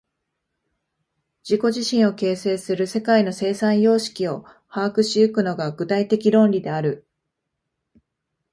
[1.43, 7.05] 自己自身を形成する世界の生産様式を把握し行くのが、具体的論理である。